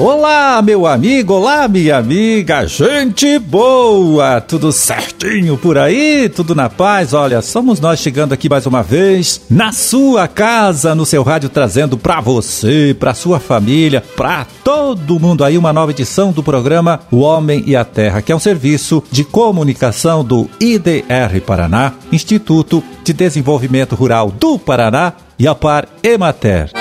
Olá, 0.00 0.62
meu 0.62 0.86
amigo, 0.86 1.34
olá, 1.34 1.68
minha 1.68 1.98
amiga, 1.98 2.66
gente 2.66 3.38
boa, 3.38 4.40
tudo 4.40 4.72
certinho 4.72 5.58
por 5.58 5.76
aí, 5.76 6.26
tudo 6.30 6.54
na 6.54 6.70
paz? 6.70 7.12
Olha, 7.12 7.42
somos 7.42 7.80
nós 7.80 8.00
chegando 8.00 8.32
aqui 8.32 8.48
mais 8.48 8.64
uma 8.64 8.82
vez 8.82 9.42
na 9.50 9.72
sua 9.72 10.26
casa, 10.26 10.94
no 10.94 11.04
seu 11.04 11.22
rádio, 11.22 11.50
trazendo 11.50 11.98
para 11.98 12.18
você, 12.18 12.96
para 12.98 13.12
sua 13.12 13.38
família, 13.38 14.02
para 14.16 14.46
todo 14.64 15.20
mundo 15.20 15.44
aí 15.44 15.58
uma 15.58 15.70
nova 15.70 15.90
edição 15.90 16.32
do 16.32 16.42
programa 16.42 17.00
O 17.10 17.18
Homem 17.18 17.62
e 17.66 17.76
a 17.76 17.84
Terra, 17.84 18.22
que 18.22 18.32
é 18.32 18.34
um 18.34 18.40
serviço 18.40 19.04
de 19.10 19.22
comunicação 19.22 20.24
do 20.24 20.48
IDR 20.58 21.42
Paraná, 21.44 21.92
Instituto 22.10 22.82
de 23.04 23.12
Desenvolvimento 23.12 23.94
Rural 23.94 24.30
do 24.30 24.58
Paraná 24.58 25.12
e 25.38 25.46
a 25.46 25.54
Par 25.54 25.86
Emater. 26.02 26.79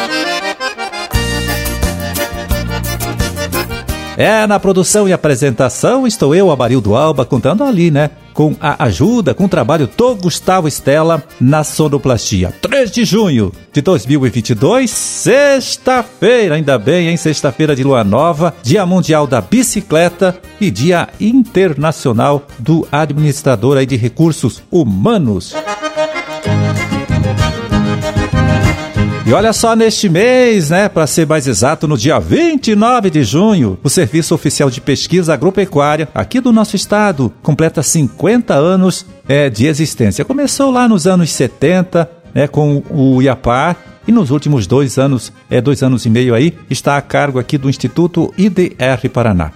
É, 4.20 4.46
na 4.46 4.60
produção 4.60 5.08
e 5.08 5.14
apresentação 5.14 6.06
estou 6.06 6.36
eu, 6.36 6.52
Amarildo 6.52 6.94
Alba, 6.94 7.24
contando 7.24 7.64
ali, 7.64 7.90
né? 7.90 8.10
Com 8.34 8.54
a 8.60 8.84
ajuda, 8.84 9.34
com 9.34 9.46
o 9.46 9.50
trabalho 9.50 9.88
do 9.96 10.14
Gustavo 10.14 10.68
Estela 10.68 11.24
na 11.40 11.64
sonoplastia. 11.64 12.54
3 12.62 12.92
de 12.92 13.06
junho 13.06 13.50
de 13.72 13.82
2022, 13.82 14.92
sexta-feira, 14.92 16.56
ainda 16.56 16.78
bem, 16.78 17.08
hein? 17.08 17.16
Sexta-feira 17.16 17.74
de 17.74 17.82
lua 17.82 18.04
nova, 18.04 18.54
Dia 18.62 18.86
Mundial 18.86 19.26
da 19.26 19.40
Bicicleta 19.40 20.38
e 20.60 20.70
Dia 20.70 21.08
Internacional 21.18 22.46
do 22.60 22.86
Administrador 22.92 23.78
aí 23.78 23.86
de 23.86 23.96
Recursos 23.96 24.62
Humanos. 24.70 25.56
E 29.30 29.34
olha 29.34 29.54
só, 29.54 29.76
neste 29.76 30.10
mês, 30.10 30.72
né, 30.72 30.90
para 30.90 31.06
ser 31.06 31.28
mais 31.28 31.46
exato, 31.46 31.88
no 31.88 31.96
dia 31.96 32.20
29 32.20 33.12
de 33.12 33.24
junho, 33.24 33.78
o 33.84 33.88
Serviço 33.88 34.34
Oficial 34.34 34.72
de 34.72 34.82
Pesquisa 34.82 35.36
Agropecuária, 35.36 36.10
aqui 36.16 36.40
do 36.40 36.52
nosso 36.52 36.76
estado, 36.76 37.32
completa 37.44 37.84
50 37.84 38.56
anos 38.56 39.06
é, 39.28 39.48
de 39.48 39.68
existência. 39.68 40.26
Começou 40.26 40.72
lá 40.72 40.88
nos 40.88 41.06
anos 41.06 41.30
70, 41.30 42.10
né, 42.34 42.48
com 42.48 42.82
o 42.90 43.22
IAPAR, 43.22 43.78
e 44.08 44.12
nos 44.12 44.32
últimos 44.32 44.66
dois 44.66 44.98
anos, 44.98 45.32
é 45.48 45.62
dois 45.62 45.84
anos 45.84 46.08
e 46.08 46.10
meio 46.10 46.34
aí, 46.34 46.58
está 46.68 46.98
a 46.98 47.02
cargo 47.02 47.38
aqui 47.38 47.56
do 47.56 47.70
Instituto 47.70 48.34
IDR 48.36 49.08
Paraná. 49.14 49.52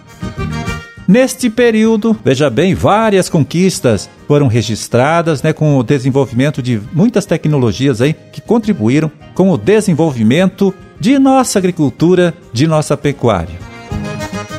Neste 1.07 1.49
período, 1.49 2.17
veja 2.23 2.49
bem, 2.49 2.73
várias 2.73 3.27
conquistas 3.27 4.09
foram 4.27 4.47
registradas, 4.47 5.43
né, 5.43 5.51
com 5.51 5.77
o 5.77 5.83
desenvolvimento 5.83 6.61
de 6.61 6.81
muitas 6.93 7.25
tecnologias 7.25 8.01
aí 8.01 8.13
que 8.13 8.39
contribuíram 8.39 9.11
com 9.33 9.49
o 9.49 9.57
desenvolvimento 9.57 10.73
de 10.99 11.19
nossa 11.19 11.59
agricultura, 11.59 12.33
de 12.53 12.65
nossa 12.65 12.95
pecuária. 12.95 13.72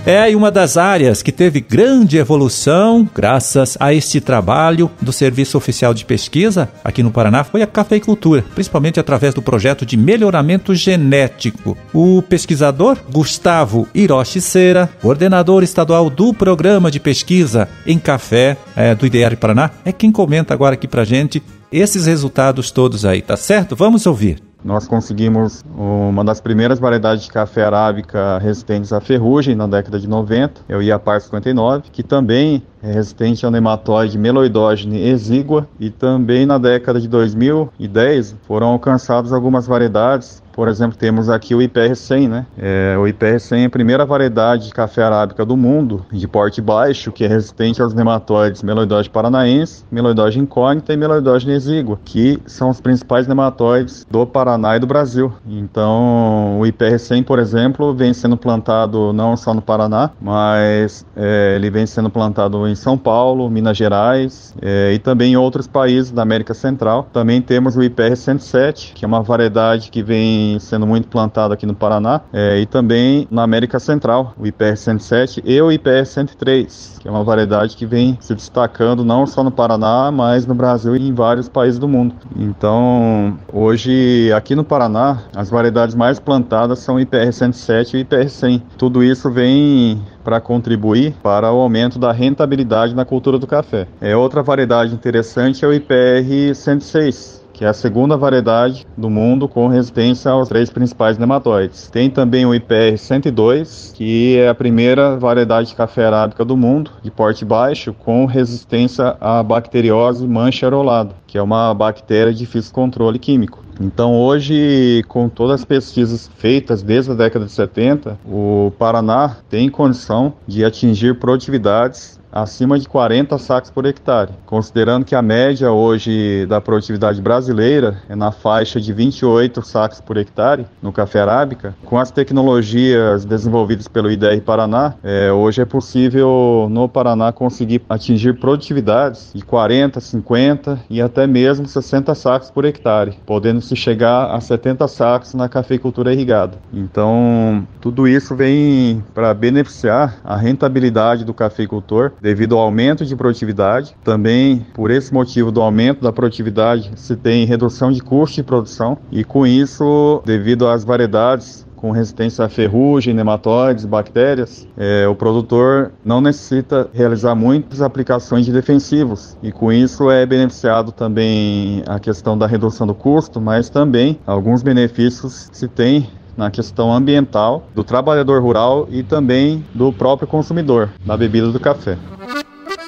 É 0.07 0.37
uma 0.37 0.51
das 0.51 0.77
áreas 0.77 1.23
que 1.23 1.33
teve 1.33 1.63
grande 1.63 2.19
evolução 2.19 3.09
graças 3.15 3.75
a 3.81 3.95
este 3.95 4.21
trabalho 4.21 4.91
do 5.01 5.11
Serviço 5.11 5.57
Oficial 5.57 5.95
de 5.95 6.05
Pesquisa 6.05 6.69
aqui 6.85 7.03
no 7.03 7.11
Paraná 7.11 7.43
foi 7.43 7.63
a 7.63 7.67
cafeicultura, 7.67 8.45
principalmente 8.55 9.01
através 9.01 9.33
do 9.33 9.41
projeto 9.41 9.87
de 9.87 9.97
melhoramento 9.97 10.75
genético. 10.75 11.75
O 11.91 12.21
pesquisador 12.21 12.99
Gustavo 13.11 13.89
Hiroshi 13.95 14.43
Cera, 14.43 14.91
coordenador 15.01 15.63
estadual 15.63 16.11
do 16.11 16.35
Programa 16.35 16.91
de 16.91 17.01
Pesquisa 17.01 17.67
em 17.87 17.99
Café 17.99 18.59
é, 18.77 18.95
do 18.95 19.07
IDR 19.07 19.39
Paraná, 19.39 19.71
é 19.87 19.93
quem 19.93 20.13
comenta 20.13 20.53
agora 20.53 20.75
aqui 20.75 20.87
pra 20.87 21.05
gente 21.05 21.43
esses 21.73 22.05
resultados 22.05 22.71
todos 22.71 23.07
aí, 23.07 23.23
tá 23.23 23.39
certo? 23.39 23.75
Vamos 23.75 24.05
ouvir. 24.05 24.54
Nós 24.65 24.89
conseguimos 24.89 25.63
uma 25.77 26.25
das 26.25 26.41
primeiras 26.41 26.79
variedades 26.79 27.25
de 27.25 27.31
café 27.31 27.65
arábica 27.65 28.39
resistentes 28.39 28.95
à 28.95 29.01
ferrugem 29.01 29.55
na 29.55 29.67
década 29.67 30.01
de 30.01 30.09
90, 30.09 30.63
é 30.67 30.75
o 30.75 30.81
IAPAR 30.81 31.21
59, 31.21 31.91
que 31.93 32.03
também 32.03 32.63
é 32.83 32.91
resistente 32.91 33.45
ao 33.45 33.53
nematóide 33.53 34.17
meloidógene 34.17 35.07
exígua 35.07 35.69
e 35.79 35.91
também 35.91 36.47
na 36.47 36.57
década 36.57 36.99
de 36.99 37.07
2010 37.09 38.37
foram 38.47 38.69
alcançadas 38.69 39.35
algumas 39.35 39.67
variedades 39.67 40.43
por 40.55 40.69
exemplo, 40.69 40.97
temos 40.97 41.29
aqui 41.29 41.55
o 41.55 41.59
IPR100, 41.59 42.29
né? 42.29 42.47
É, 42.57 42.97
o 42.97 43.03
IPR100 43.03 43.63
é 43.63 43.65
a 43.65 43.71
primeira 43.71 44.07
variedade 44.07 44.69
de 44.69 44.73
café 44.73 45.03
arábica 45.03 45.45
do 45.45 45.57
mundo, 45.57 46.07
de 46.13 46.29
porte 46.29 46.61
baixo, 46.61 47.11
que 47.11 47.25
é 47.25 47.29
resistente 47.29 47.83
aos 47.83 47.93
nematóides 47.93 48.63
meloidógene 48.63 49.13
paranaense, 49.13 49.85
meloidógene 49.91 50.45
incógnita 50.45 50.93
e 50.93 50.97
meloidógene 50.97 51.53
exígua, 51.53 51.99
que 52.05 52.41
são 52.47 52.71
os 52.71 52.81
principais 52.81 53.27
nematóides 53.27 54.07
do 54.09 54.25
Paraná 54.27 54.77
e 54.77 54.81
do 54.81 54.87
Brasil. 54.87 55.33
Então, 55.47 56.61
o 56.61 56.63
IPR100, 56.63 57.25
por 57.25 57.39
exemplo, 57.39 57.93
vem 57.93 58.15
sendo 58.15 58.37
plantado 58.37 59.13
não 59.13 59.37
só 59.37 59.53
no 59.53 59.61
Paraná, 59.61 60.11
mas 60.21 61.05
é, 61.17 61.55
ele 61.57 61.69
vem 61.69 61.87
sendo 61.87 62.09
plantado 62.09 62.67
em 62.69 62.75
São 62.75 62.97
Paulo, 62.97 63.51
Minas 63.51 63.77
Gerais 63.77 64.55
é, 64.63 64.93
e 64.93 64.99
também 64.99 65.33
em 65.33 65.37
outros 65.37 65.67
países 65.67 66.13
da 66.13 66.23
América 66.23 66.55
Central. 66.55 67.09
Também 67.13 67.43
temos 67.43 67.77
o 67.77 67.81
IPR107, 67.81 68.93
que 68.95 69.05
é 69.05 69.09
uma 69.09 69.23
variedade 69.23 69.91
que 69.91 70.03
vem 70.03 70.44
sendo 70.61 70.87
muito 70.87 71.09
plantado 71.09 71.55
aqui 71.55 71.67
no 71.67 71.75
Paraná 71.75 72.21
é, 72.33 72.59
e 72.59 72.67
também 72.67 73.27
na 73.31 73.43
América 73.43 73.79
Central, 73.79 74.35
o 74.39 74.47
IPR 74.47 74.77
107 74.77 75.43
e 75.45 75.61
o 75.61 75.71
IPR 75.71 76.05
103, 76.05 76.99
que 77.01 77.09
é 77.09 77.11
uma 77.11 77.25
variedade 77.25 77.77
que 77.77 77.87
vem 77.87 78.17
se 78.21 78.35
destacando 78.35 79.05
não 79.05 79.27
só 79.27 79.43
no 79.43 79.51
Paraná, 79.51 80.11
mas 80.11 80.47
no 80.47 80.55
Brasil 80.55 80.97
e 80.97 81.09
em 81.09 81.13
vários 81.13 81.49
países 81.49 81.79
do 81.79 81.89
mundo. 81.89 82.15
Então, 82.37 83.37
hoje 83.53 84.33
aqui 84.33 84.55
no 84.55 84.65
Paraná, 84.65 85.19
as 85.35 85.51
variedades 85.51 85.95
mais 85.95 86.19
plantadas 86.19 86.79
são 86.81 86.97
o 86.97 87.01
IPR 87.01 87.33
107 87.33 87.97
e 87.97 87.97
o 87.99 88.01
IPR 88.01 88.29
100. 88.29 88.63
Tudo 88.77 89.03
isso 89.03 89.31
vem 89.31 90.01
para 90.23 90.41
contribuir 90.41 91.15
para 91.23 91.53
o 91.53 91.61
aumento 91.61 91.99
da 91.99 92.11
rentabilidade 92.11 92.95
na 92.95 93.05
cultura 93.05 93.39
do 93.39 93.47
café. 93.47 93.87
É 94.01 94.17
outra 94.17 94.43
variedade 94.43 94.95
interessante 94.95 95.65
é 95.65 95.69
o 95.69 95.73
IPR 95.73 96.55
106 96.55 97.44
que 97.55 97.65
é 97.65 97.69
a 97.69 97.73
segunda 97.73 98.17
variedade 98.17 98.87
do 98.97 99.09
mundo 99.09 99.49
com 99.49 99.69
resistência 99.69 100.31
aos 100.31 100.49
três 100.49 100.69
principais 100.69 101.17
nematóides. 101.17 101.89
Tem 101.89 102.11
também 102.11 102.45
o 102.45 102.55
IPR 102.55 102.99
102, 102.99 103.93
que 103.97 104.37
é 104.37 104.49
a 104.49 104.55
primeira 104.55 105.17
variedade 105.17 105.69
de 105.69 105.75
café 105.75 106.05
arábica 106.05 106.45
do 106.45 106.57
mundo, 106.57 106.91
de 107.03 107.11
porte 107.11 107.45
baixo, 107.45 107.95
com 107.95 108.27
resistência 108.27 109.17
à 109.21 109.43
bacteriose 109.43 110.27
mancha 110.27 110.67
arolada, 110.67 111.15
que 111.27 111.39
é 111.39 111.43
uma 111.43 111.73
bactéria 111.73 112.33
de 112.33 112.45
difícil 112.45 112.75
controle 112.75 113.19
químico. 113.19 113.65
Então, 113.81 114.15
hoje, 114.15 115.03
com 115.09 115.29
todas 115.29 115.61
as 115.61 115.65
pesquisas 115.65 116.31
feitas 116.37 116.83
desde 116.83 117.11
a 117.11 117.15
década 117.15 117.45
de 117.45 117.53
70, 117.53 118.19
o 118.25 118.73
Paraná 118.79 119.37
tem 119.49 119.69
condição 119.69 120.35
de 120.47 120.65
atingir 120.65 121.19
produtividades 121.19 122.21
acima 122.35 122.77
de 122.79 122.89
40 122.89 123.39
sacos 123.39 123.71
por 123.71 123.87
hectare, 123.87 124.33
considerando 124.45 125.05
que 125.05 125.15
a 125.15 125.23
média 125.23 125.71
hoje 125.71 126.45
da 126.47 126.61
produtividade 126.61 127.23
brasileira 127.23 128.03
é 128.09 128.17
na 128.17 128.33
faixa 128.33 128.81
de 128.81 128.93
28 128.93 129.63
sacos 129.63 130.01
por 130.01 130.17
hectare 130.17 130.67
no 130.83 130.93
café 130.93 131.21
arábica. 131.21 131.75
Com 131.85 131.97
as 131.97 132.11
tecnologias 132.11 133.25
desenvolvidas 133.25 133.87
pelo 133.87 134.11
IDR 134.11 134.41
Paraná, 134.45 134.95
é, 135.05 135.31
hoje 135.31 135.63
é 135.63 135.65
possível 135.65 136.67
no 136.69 136.89
Paraná 136.89 137.31
conseguir 137.31 137.83
atingir 137.89 138.35
produtividades 138.41 139.31
de 139.33 139.45
40, 139.45 140.01
50 140.01 140.81
e 140.91 141.01
até 141.01 141.27
mesmo 141.27 141.69
60 141.69 142.15
sacos 142.17 142.51
por 142.51 142.65
hectare, 142.65 143.17
podendo 143.25 143.61
se 143.61 143.77
chegar 143.77 144.35
a 144.35 144.41
70 144.41 144.89
sacos 144.89 145.35
na 145.35 145.49
cafeicultura 145.49 146.13
irrigada. 146.13 146.59
Então, 146.73 147.67
tudo 147.81 148.09
isso 148.09 148.35
vem 148.35 149.05
para 149.15 149.33
beneficiar 149.33 150.17
a 150.25 150.37
rentabilidade 150.37 151.25
do 151.25 151.33
cafeicultor 151.33 152.13
devido 152.25 152.55
ao 152.55 152.63
aumento 152.63 153.05
de 153.05 153.15
produtividade. 153.15 153.95
Também, 154.03 154.67
por 154.73 154.91
esse 154.91 155.13
motivo 155.13 155.53
do 155.53 155.61
aumento 155.61 156.01
da 156.01 156.11
produtividade, 156.11 156.91
se 156.97 157.15
tem 157.15 157.45
redução 157.45 157.93
de 157.93 158.01
custo 158.01 158.37
de 158.37 158.43
produção 158.43 158.97
e, 159.13 159.23
com 159.23 159.47
isso, 159.47 160.23
devido 160.25 160.67
às 160.67 160.85
variedades 160.85 161.67
com 161.77 161.91
resistência 161.91 162.43
a 162.43 162.49
ferrugem, 162.49 163.13
nematóides, 163.13 163.85
bactérias, 163.85 164.67
é, 164.75 165.07
o 165.07 165.15
produtor 165.15 165.93
não 166.03 166.19
necessita 166.19 166.89
realizar 166.95 167.35
muitas 167.35 167.83
aplicações 167.83 168.47
de 168.47 168.53
defensivos 168.53 169.37
e 169.43 169.53
com 169.53 169.71
isso 169.71 170.11
é 170.11 170.25
beneficiado 170.25 170.93
também 170.93 171.83
a 171.87 172.01
questão 172.01 172.39
da 172.39 172.47
redução 172.47 172.87
do 172.87 172.95
custo, 172.95 173.39
mas 173.39 173.69
também 173.69 174.19
alguns 174.27 174.63
benefícios 174.63 175.51
se 175.53 175.69
tem 175.69 176.09
na 176.37 176.51
questão 176.51 176.93
ambiental 176.93 177.67
do 177.75 177.85
trabalhador 177.85 178.43
rural 178.43 178.89
e 178.91 179.03
também 179.03 179.65
do 179.75 179.93
próprio 179.93 180.29
consumidor 180.29 180.91
da 181.05 181.17
bebida 181.17 181.51
do 181.51 181.61
café. 181.61 181.97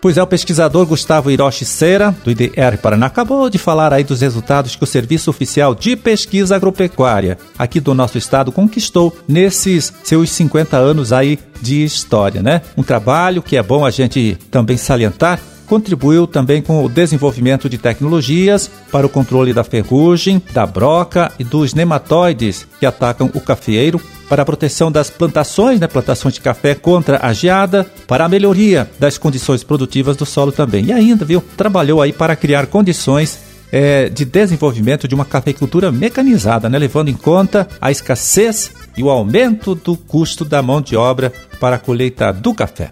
Pois 0.01 0.19
é, 0.19 0.23
o 0.23 0.27
pesquisador 0.27 0.87
Gustavo 0.87 1.31
Hiroshi 1.31 1.65
Cera, 1.65 2.15
do 2.23 2.31
IDR 2.31 2.79
Paraná, 2.81 3.07
acabou 3.07 3.49
de 3.49 3.59
falar 3.59 3.93
aí 3.93 4.05
dos 4.05 4.21
resultados 4.21 4.77
que 4.77 4.85
o 4.85 4.87
Serviço 4.87 5.31
Oficial 5.31 5.75
de 5.75 5.97
Pesquisa 5.97 6.55
Agropecuária 6.55 7.39
aqui 7.59 7.81
do 7.81 7.95
nosso 7.95 8.19
estado 8.19 8.53
conquistou 8.53 9.17
nesses 9.27 9.93
seus 10.05 10.31
50 10.31 10.77
anos 10.77 11.13
aí 11.13 11.39
de 11.61 11.83
história, 11.83 12.43
né? 12.43 12.63
Um 12.77 12.83
trabalho 12.83 13.43
que 13.43 13.57
é 13.57 13.63
bom 13.63 13.85
a 13.85 13.91
gente 13.91 14.39
também 14.51 14.77
salientar 14.77 15.41
contribuiu 15.67 16.27
também 16.27 16.63
com 16.63 16.85
o 16.85 16.89
desenvolvimento 16.89 17.69
de 17.69 17.77
tecnologias 17.77 18.71
para 18.91 19.07
o 19.07 19.11
controle 19.11 19.53
da 19.53 19.65
ferrugem, 19.65 20.41
da 20.53 20.65
broca 20.65 21.33
e 21.39 21.45
dos 21.45 21.75
nematóides 21.75 22.67
que 22.79 22.87
atacam 22.87 23.31
o 23.35 23.41
cafeeiro, 23.41 24.01
para 24.29 24.43
a 24.43 24.45
proteção 24.45 24.91
das 24.91 25.09
plantações, 25.09 25.79
né, 25.79 25.87
plantações 25.87 26.35
de 26.35 26.41
café 26.41 26.75
contra 26.75 27.25
a 27.25 27.33
geada, 27.33 27.87
para 28.07 28.25
a 28.25 28.29
melhoria 28.29 28.91
das 28.99 29.19
condições 29.19 29.63
produtivas 29.63 30.17
do 30.17 30.27
solo 30.27 30.53
também. 30.53 30.87
E 30.87 30.93
ainda, 30.93 31.25
viu, 31.25 31.43
trabalhou 31.57 32.03
aí 32.03 32.13
para 32.13 32.35
criar 32.35 32.67
condições 32.67 33.39
é, 33.71 34.09
de 34.09 34.25
desenvolvimento 34.25 35.09
de 35.09 35.15
uma 35.15 35.25
cafeicultura 35.25 35.91
mecanizada, 35.93 36.69
né, 36.69 36.79
levando 36.79 37.09
em 37.09 37.15
conta 37.15 37.69
a 37.81 37.91
escassez 37.91 38.73
e 38.97 39.03
o 39.03 39.11
aumento 39.11 39.75
do 39.75 39.97
custo 39.97 40.45
da 40.45 40.63
mão 40.63 40.81
de 40.81 40.97
obra 40.97 41.33
para 41.61 41.77
a 41.77 41.79
colheita 41.79 42.33
do 42.33 42.55
café. 42.55 42.91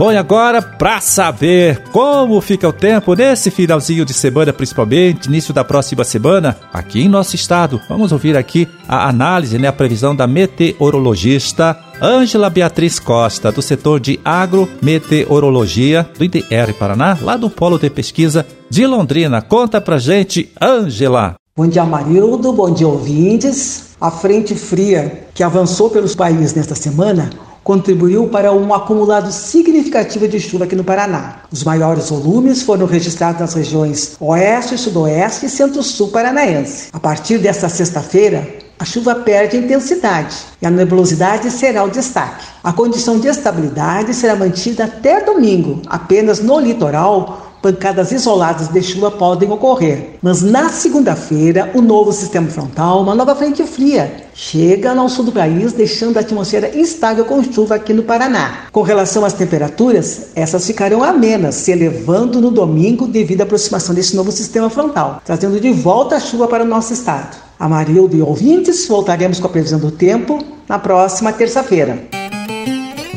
Bom, 0.00 0.10
e 0.10 0.16
agora, 0.16 0.62
para 0.62 0.98
saber 0.98 1.82
como 1.92 2.40
fica 2.40 2.66
o 2.66 2.72
tempo 2.72 3.12
nesse 3.12 3.50
finalzinho 3.50 4.02
de 4.02 4.14
semana, 4.14 4.50
principalmente, 4.50 5.26
início 5.26 5.52
da 5.52 5.62
próxima 5.62 6.04
semana, 6.04 6.56
aqui 6.72 7.02
em 7.02 7.08
nosso 7.08 7.36
estado, 7.36 7.78
vamos 7.86 8.10
ouvir 8.10 8.34
aqui 8.34 8.66
a 8.88 9.10
análise, 9.10 9.58
né, 9.58 9.68
a 9.68 9.72
previsão 9.74 10.16
da 10.16 10.26
meteorologista 10.26 11.78
Ângela 12.00 12.48
Beatriz 12.48 12.98
Costa, 12.98 13.52
do 13.52 13.60
setor 13.60 14.00
de 14.00 14.18
agrometeorologia 14.24 16.08
do 16.16 16.24
IDR 16.24 16.72
Paraná, 16.78 17.18
lá 17.20 17.36
do 17.36 17.50
Polo 17.50 17.78
de 17.78 17.90
Pesquisa 17.90 18.46
de 18.70 18.86
Londrina. 18.86 19.42
Conta 19.42 19.82
pra 19.82 19.98
gente, 19.98 20.50
Ângela. 20.58 21.34
Bom 21.54 21.66
dia, 21.66 21.84
Marildo. 21.84 22.54
Bom 22.54 22.72
dia, 22.72 22.88
ouvintes. 22.88 23.90
A 24.00 24.10
frente 24.10 24.54
fria 24.54 25.26
que 25.34 25.42
avançou 25.42 25.90
pelos 25.90 26.14
países 26.14 26.54
nesta 26.54 26.74
semana 26.74 27.28
contribuiu 27.62 28.28
para 28.28 28.52
um 28.52 28.72
acumulado 28.72 29.30
significativo 29.32 30.26
de 30.26 30.40
chuva 30.40 30.64
aqui 30.64 30.74
no 30.74 30.84
Paraná. 30.84 31.42
Os 31.52 31.64
maiores 31.64 32.10
volumes 32.10 32.62
foram 32.62 32.86
registrados 32.86 33.40
nas 33.40 33.54
regiões 33.54 34.16
Oeste, 34.18 34.78
Sudoeste 34.78 35.46
e 35.46 35.50
Centro-Sul 35.50 36.08
paranaense. 36.08 36.88
A 36.92 36.98
partir 36.98 37.38
desta 37.38 37.68
sexta-feira, 37.68 38.46
a 38.78 38.84
chuva 38.86 39.14
perde 39.14 39.58
intensidade 39.58 40.36
e 40.62 40.66
a 40.66 40.70
nebulosidade 40.70 41.50
será 41.50 41.84
o 41.84 41.90
destaque. 41.90 42.46
A 42.64 42.72
condição 42.72 43.20
de 43.20 43.28
estabilidade 43.28 44.14
será 44.14 44.34
mantida 44.34 44.84
até 44.84 45.22
domingo, 45.22 45.82
apenas 45.86 46.40
no 46.40 46.58
litoral 46.58 47.49
pancadas 47.62 48.12
isoladas 48.12 48.68
de 48.68 48.82
chuva 48.82 49.10
podem 49.10 49.50
ocorrer. 49.50 50.16
Mas 50.22 50.42
na 50.42 50.68
segunda-feira, 50.70 51.70
o 51.74 51.82
novo 51.82 52.12
sistema 52.12 52.48
frontal, 52.48 53.02
uma 53.02 53.14
nova 53.14 53.34
frente 53.34 53.62
fria, 53.64 54.28
chega 54.34 54.92
ao 54.92 55.08
sul 55.08 55.26
do 55.26 55.32
país, 55.32 55.72
deixando 55.72 56.16
a 56.16 56.20
atmosfera 56.20 56.76
instável 56.76 57.24
com 57.24 57.42
chuva 57.42 57.74
aqui 57.74 57.92
no 57.92 58.02
Paraná. 58.02 58.66
Com 58.72 58.82
relação 58.82 59.24
às 59.24 59.32
temperaturas, 59.32 60.28
essas 60.34 60.66
ficarão 60.66 61.02
amenas, 61.02 61.56
se 61.56 61.72
elevando 61.72 62.40
no 62.40 62.50
domingo 62.50 63.06
devido 63.06 63.42
à 63.42 63.44
aproximação 63.44 63.94
desse 63.94 64.16
novo 64.16 64.32
sistema 64.32 64.70
frontal, 64.70 65.20
trazendo 65.24 65.60
de 65.60 65.70
volta 65.70 66.16
a 66.16 66.20
chuva 66.20 66.48
para 66.48 66.64
o 66.64 66.66
nosso 66.66 66.92
estado. 66.92 67.36
Amarildo 67.58 68.16
e 68.16 68.22
ouvintes, 68.22 68.88
voltaremos 68.88 69.38
com 69.38 69.46
a 69.46 69.50
previsão 69.50 69.78
do 69.78 69.90
tempo 69.90 70.42
na 70.66 70.78
próxima 70.78 71.32
terça-feira. 71.32 72.08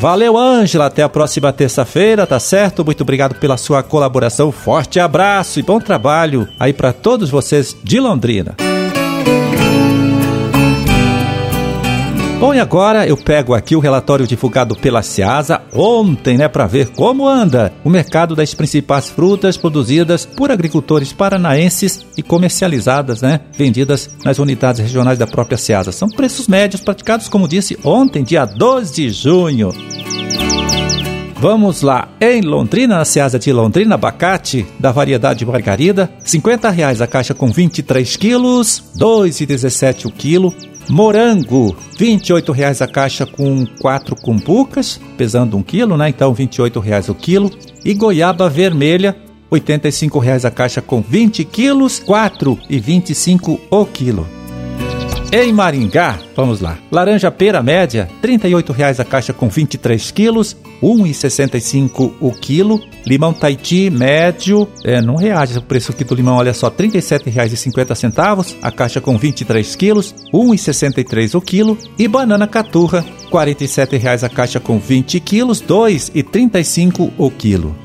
Valeu, 0.03 0.37
Ângela. 0.37 0.87
Até 0.87 1.01
a 1.01 1.07
próxima 1.07 1.53
terça-feira, 1.53 2.27
tá 2.27 2.37
certo? 2.37 2.83
Muito 2.83 2.99
obrigado 3.03 3.35
pela 3.35 3.55
sua 3.55 3.81
colaboração. 3.81 4.51
Forte 4.51 4.99
abraço 4.99 5.61
e 5.61 5.63
bom 5.63 5.79
trabalho 5.79 6.45
aí 6.59 6.73
para 6.73 6.91
todos 6.91 7.29
vocês 7.29 7.73
de 7.81 8.01
Londrina. 8.01 8.53
Bom, 12.43 12.53
e 12.53 12.59
agora 12.59 13.07
eu 13.07 13.15
pego 13.15 13.53
aqui 13.53 13.73
o 13.73 13.79
relatório 13.79 14.27
divulgado 14.27 14.75
pela 14.75 15.01
Ceasa 15.01 15.61
ontem, 15.71 16.37
né, 16.37 16.49
para 16.49 16.67
ver 16.67 16.89
como 16.89 17.25
anda 17.25 17.71
o 17.85 17.89
mercado 17.89 18.35
das 18.35 18.53
principais 18.53 19.07
frutas 19.07 19.55
produzidas 19.55 20.25
por 20.25 20.51
agricultores 20.51 21.13
paranaenses 21.13 22.05
e 22.17 22.21
comercializadas, 22.21 23.21
né, 23.21 23.39
vendidas 23.57 24.09
nas 24.25 24.39
unidades 24.39 24.81
regionais 24.81 25.17
da 25.17 25.25
própria 25.25 25.57
Ceasa. 25.57 25.93
São 25.93 26.09
preços 26.09 26.49
médios 26.49 26.81
praticados, 26.81 27.29
como 27.29 27.47
disse 27.47 27.79
ontem, 27.81 28.25
dia 28.25 28.43
12 28.43 28.93
de 28.93 29.09
junho. 29.09 29.71
Vamos 31.43 31.81
lá, 31.81 32.07
em 32.21 32.41
Londrina, 32.41 32.97
na 32.97 33.03
Ceasa 33.03 33.37
de 33.37 33.51
Londrina, 33.51 33.95
abacate 33.95 34.65
da 34.79 34.93
variedade 34.93 35.45
margarida, 35.45 36.09
50 36.23 36.69
reais 36.69 37.01
a 37.01 37.07
caixa 37.07 37.33
com 37.33 37.51
23 37.51 38.15
quilos, 38.15 38.79
R$ 38.95 38.99
2,17 38.99 40.05
o 40.05 40.09
quilo. 40.09 40.53
Morango, 40.89 41.75
R$ 41.97 42.17
28,00 42.17 42.81
a 42.81 42.87
caixa 42.87 43.25
com 43.25 43.65
4 43.81 44.15
cumbucas, 44.15 44.99
pesando 45.17 45.57
1 45.57 45.63
quilo, 45.63 45.97
né? 45.97 46.09
Então, 46.09 46.31
R$ 46.31 46.45
28,00 46.45 47.09
o 47.09 47.15
quilo. 47.15 47.51
E 47.83 47.93
goiaba 47.93 48.49
vermelha, 48.49 49.15
R$ 49.51 49.59
85,00 49.59 50.45
a 50.45 50.51
caixa 50.51 50.81
com 50.81 51.01
20 51.01 51.43
quilos, 51.45 51.99
R$ 51.99 52.05
4,25 52.05 53.59
o 53.69 53.85
quilo. 53.85 54.27
Em 55.35 55.51
Maringá, 55.51 56.19
vamos 56.35 56.61
lá. 56.61 56.77
Laranja 56.91 57.31
pera 57.31 57.63
média, 57.63 58.07
R$ 58.21 58.37
38,00 58.37 58.99
a 58.99 59.03
caixa 59.03 59.33
com 59.33 59.49
23 59.49 60.11
quilos, 60.11 60.55
R$ 60.79 60.87
1,65 60.87 62.13
o 62.21 62.31
quilo. 62.31 62.79
Limão 63.03 63.33
Taiti 63.33 63.89
médio, 63.89 64.67
é, 64.83 65.01
não 65.01 65.15
reage 65.15 65.57
o 65.57 65.61
preço 65.63 65.91
aqui 65.91 66.03
do 66.03 66.13
limão, 66.13 66.35
olha 66.35 66.53
só, 66.53 66.67
R$ 66.67 66.87
37,50 66.87 68.57
a 68.61 68.71
caixa 68.71 69.01
com 69.01 69.17
23 69.17 69.75
quilos, 69.75 70.13
R$ 70.31 70.39
1,63 70.39 71.33
o 71.33 71.41
quilo. 71.41 71.79
E 71.97 72.07
banana 72.07 72.45
caturra, 72.45 72.99
R$ 73.01 73.31
47,00 73.31 74.23
a 74.23 74.29
caixa 74.29 74.59
com 74.59 74.77
20 74.77 75.19
quilos, 75.19 75.61
R$ 75.61 75.65
2,35 75.65 77.11
o 77.17 77.31
quilo. 77.31 77.82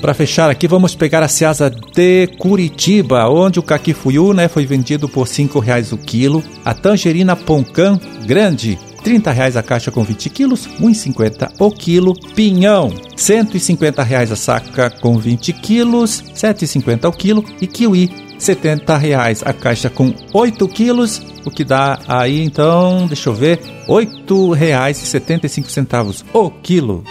Para 0.00 0.14
fechar 0.14 0.48
aqui, 0.48 0.68
vamos 0.68 0.94
pegar 0.94 1.24
a 1.24 1.28
Ceasa 1.28 1.68
de 1.68 2.28
Curitiba, 2.38 3.28
onde 3.28 3.58
o 3.58 3.62
caquifuiu 3.62 4.32
né, 4.32 4.46
foi 4.46 4.64
vendido 4.64 5.08
por 5.08 5.26
R$ 5.26 5.48
reais 5.60 5.92
o 5.92 5.98
quilo. 5.98 6.42
A 6.64 6.72
tangerina 6.72 7.34
Poncan 7.34 7.98
grande, 8.24 8.78
R$ 9.04 9.18
reais 9.32 9.56
a 9.56 9.62
caixa 9.62 9.90
com 9.90 10.04
20 10.04 10.30
quilos, 10.30 10.66
R$ 10.66 10.86
1,50 10.86 11.50
o 11.58 11.70
quilo. 11.72 12.14
Pinhão, 12.34 12.92
150 13.16 14.02
reais 14.04 14.30
a 14.30 14.36
saca 14.36 14.88
com 14.88 15.18
20 15.18 15.52
quilos, 15.54 16.20
R$ 16.20 16.54
7,50 16.54 17.08
o 17.08 17.12
quilo. 17.12 17.44
E 17.60 17.66
kiwi, 17.66 18.08
70 18.38 18.96
reais 18.96 19.42
a 19.44 19.52
caixa 19.52 19.90
com 19.90 20.14
8 20.32 20.68
quilos, 20.68 21.20
o 21.44 21.50
que 21.50 21.64
dá 21.64 21.98
aí 22.06 22.40
então, 22.44 23.08
deixa 23.08 23.30
eu 23.30 23.34
ver, 23.34 23.58
R$ 23.88 24.06
8,75 24.28 26.24
o 26.32 26.50
quilo. 26.50 27.02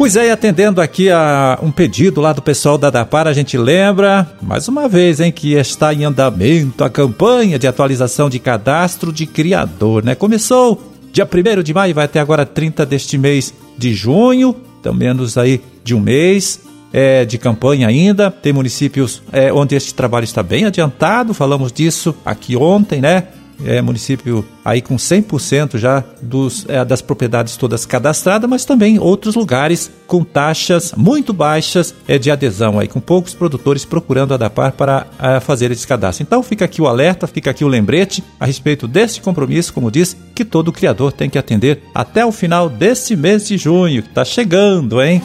Pois 0.00 0.16
é, 0.16 0.28
e 0.28 0.30
atendendo 0.30 0.80
aqui 0.80 1.10
a 1.10 1.58
um 1.62 1.70
pedido 1.70 2.22
lá 2.22 2.32
do 2.32 2.40
pessoal 2.40 2.78
da 2.78 2.88
Dapar, 2.88 3.26
a 3.26 3.34
gente 3.34 3.58
lembra, 3.58 4.26
mais 4.40 4.66
uma 4.66 4.88
vez, 4.88 5.20
hein, 5.20 5.30
que 5.30 5.52
está 5.52 5.92
em 5.92 6.06
andamento 6.06 6.82
a 6.82 6.88
campanha 6.88 7.58
de 7.58 7.66
atualização 7.66 8.30
de 8.30 8.38
cadastro 8.38 9.12
de 9.12 9.26
criador, 9.26 10.02
né? 10.02 10.14
Começou 10.14 10.82
dia 11.12 11.28
1 11.28 11.62
de 11.62 11.74
maio, 11.74 11.94
vai 11.94 12.06
até 12.06 12.18
agora 12.18 12.46
30 12.46 12.86
deste 12.86 13.18
mês 13.18 13.52
de 13.76 13.92
junho, 13.92 14.56
então 14.80 14.94
menos 14.94 15.36
aí 15.36 15.60
de 15.84 15.94
um 15.94 16.00
mês 16.00 16.60
é, 16.94 17.26
de 17.26 17.36
campanha 17.36 17.86
ainda. 17.86 18.30
Tem 18.30 18.54
municípios 18.54 19.22
é, 19.30 19.52
onde 19.52 19.74
este 19.74 19.92
trabalho 19.92 20.24
está 20.24 20.42
bem 20.42 20.64
adiantado, 20.64 21.34
falamos 21.34 21.70
disso 21.70 22.16
aqui 22.24 22.56
ontem, 22.56 23.02
né? 23.02 23.24
É, 23.64 23.80
município 23.80 24.44
aí 24.64 24.80
com 24.80 24.96
100% 24.96 25.78
já 25.78 26.04
dos, 26.20 26.64
é, 26.68 26.84
das 26.84 27.02
propriedades 27.02 27.56
todas 27.56 27.86
cadastradas, 27.86 28.48
mas 28.48 28.64
também 28.64 28.98
outros 28.98 29.34
lugares 29.34 29.90
com 30.06 30.24
taxas 30.24 30.92
muito 30.96 31.32
baixas 31.32 31.94
é, 32.06 32.18
de 32.18 32.30
adesão, 32.30 32.78
aí 32.78 32.88
com 32.88 33.00
poucos 33.00 33.34
produtores 33.34 33.84
procurando 33.84 34.34
adaptar 34.34 34.72
para 34.72 35.06
é, 35.18 35.40
fazer 35.40 35.70
esse 35.70 35.86
cadastro. 35.86 36.22
Então 36.22 36.42
fica 36.42 36.64
aqui 36.64 36.82
o 36.82 36.86
alerta, 36.86 37.26
fica 37.26 37.50
aqui 37.50 37.64
o 37.64 37.68
lembrete 37.68 38.22
a 38.38 38.46
respeito 38.46 38.88
desse 38.88 39.20
compromisso, 39.20 39.72
como 39.72 39.90
diz, 39.90 40.16
que 40.34 40.44
todo 40.44 40.72
criador 40.72 41.12
tem 41.12 41.30
que 41.30 41.38
atender 41.38 41.82
até 41.94 42.24
o 42.24 42.32
final 42.32 42.68
desse 42.68 43.14
mês 43.16 43.46
de 43.46 43.56
junho, 43.56 44.02
que 44.02 44.08
está 44.08 44.24
chegando, 44.24 45.02
hein? 45.02 45.22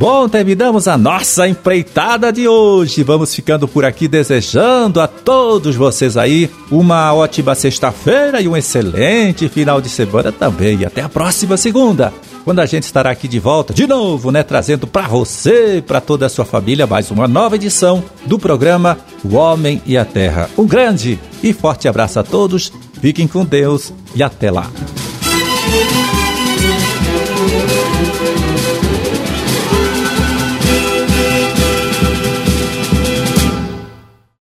Bom, 0.00 0.30
terminamos 0.30 0.88
a 0.88 0.96
nossa 0.96 1.46
empreitada 1.46 2.32
de 2.32 2.48
hoje. 2.48 3.02
Vamos 3.02 3.34
ficando 3.34 3.68
por 3.68 3.84
aqui 3.84 4.08
desejando 4.08 4.98
a 4.98 5.06
todos 5.06 5.76
vocês 5.76 6.16
aí 6.16 6.50
uma 6.70 7.12
ótima 7.12 7.54
sexta-feira 7.54 8.40
e 8.40 8.48
um 8.48 8.56
excelente 8.56 9.46
final 9.46 9.78
de 9.78 9.90
semana 9.90 10.32
também. 10.32 10.78
E 10.78 10.86
até 10.86 11.02
a 11.02 11.08
próxima 11.10 11.58
segunda, 11.58 12.14
quando 12.46 12.60
a 12.60 12.64
gente 12.64 12.84
estará 12.84 13.10
aqui 13.10 13.28
de 13.28 13.38
volta 13.38 13.74
de 13.74 13.86
novo, 13.86 14.30
né, 14.30 14.42
trazendo 14.42 14.86
para 14.86 15.06
você 15.06 15.84
para 15.86 16.00
toda 16.00 16.24
a 16.24 16.30
sua 16.30 16.46
família 16.46 16.86
mais 16.86 17.10
uma 17.10 17.28
nova 17.28 17.56
edição 17.56 18.02
do 18.24 18.38
programa 18.38 18.96
O 19.22 19.34
Homem 19.34 19.82
e 19.84 19.98
a 19.98 20.04
Terra. 20.06 20.48
Um 20.56 20.66
grande 20.66 21.20
e 21.42 21.52
forte 21.52 21.86
abraço 21.86 22.18
a 22.18 22.22
todos. 22.22 22.72
Fiquem 23.02 23.28
com 23.28 23.44
Deus 23.44 23.92
e 24.14 24.22
até 24.22 24.50
lá. 24.50 24.70